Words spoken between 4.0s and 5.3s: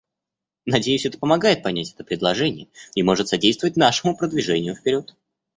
продвижению вперед.